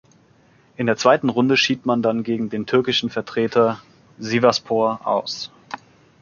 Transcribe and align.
In 0.77 0.87
der 0.87 0.95
zweiten 0.97 1.29
Runde 1.29 1.55
schied 1.57 1.85
man 1.85 2.01
dann 2.01 2.23
gegen 2.23 2.49
den 2.49 2.65
türkischen 2.65 3.11
Vertreter 3.11 3.83
Sivasspor 4.17 5.01
aus. 5.05 5.51